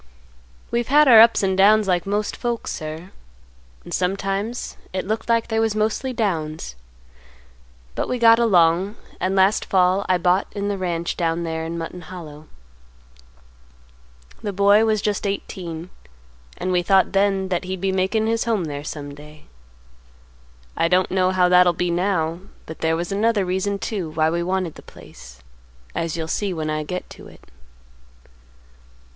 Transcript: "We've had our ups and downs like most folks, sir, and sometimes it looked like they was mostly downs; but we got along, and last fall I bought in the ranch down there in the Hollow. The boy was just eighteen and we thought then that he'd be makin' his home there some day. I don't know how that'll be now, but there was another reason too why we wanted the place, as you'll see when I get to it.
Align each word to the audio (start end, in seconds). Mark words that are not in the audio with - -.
"We've 0.71 0.87
had 0.87 1.07
our 1.07 1.19
ups 1.21 1.43
and 1.43 1.55
downs 1.55 1.87
like 1.87 2.07
most 2.07 2.35
folks, 2.35 2.71
sir, 2.71 3.11
and 3.83 3.93
sometimes 3.93 4.75
it 4.93 5.05
looked 5.05 5.29
like 5.29 5.47
they 5.47 5.59
was 5.59 5.75
mostly 5.75 6.11
downs; 6.11 6.75
but 7.93 8.09
we 8.09 8.17
got 8.17 8.39
along, 8.39 8.95
and 9.19 9.35
last 9.35 9.63
fall 9.63 10.03
I 10.09 10.17
bought 10.17 10.47
in 10.53 10.69
the 10.69 10.77
ranch 10.79 11.15
down 11.17 11.43
there 11.43 11.63
in 11.65 11.77
the 11.77 11.87
Hollow. 12.05 12.47
The 14.41 14.51
boy 14.51 14.85
was 14.85 15.03
just 15.03 15.27
eighteen 15.27 15.91
and 16.57 16.71
we 16.71 16.81
thought 16.81 17.11
then 17.11 17.49
that 17.49 17.65
he'd 17.65 17.79
be 17.81 17.91
makin' 17.91 18.25
his 18.25 18.45
home 18.45 18.63
there 18.63 18.83
some 18.83 19.13
day. 19.13 19.43
I 20.75 20.87
don't 20.87 21.11
know 21.11 21.29
how 21.29 21.47
that'll 21.47 21.73
be 21.73 21.91
now, 21.91 22.39
but 22.65 22.79
there 22.79 22.95
was 22.95 23.11
another 23.11 23.45
reason 23.45 23.77
too 23.77 24.09
why 24.09 24.31
we 24.31 24.41
wanted 24.41 24.73
the 24.73 24.81
place, 24.81 25.43
as 25.93 26.17
you'll 26.17 26.27
see 26.27 26.55
when 26.55 26.71
I 26.71 26.81
get 26.81 27.07
to 27.11 27.27
it. 27.27 27.47